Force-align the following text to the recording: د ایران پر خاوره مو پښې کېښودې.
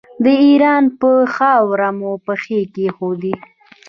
د 0.23 0.25
ایران 0.45 0.83
پر 0.99 1.17
خاوره 1.35 1.89
مو 1.99 2.11
پښې 2.25 2.59
کېښودې. 2.73 3.33